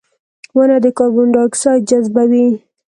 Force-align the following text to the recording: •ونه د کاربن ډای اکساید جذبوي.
•ونه 0.55 0.77
د 0.83 0.85
کاربن 0.97 1.27
ډای 1.33 1.45
اکساید 1.47 1.81
جذبوي. 1.89 2.47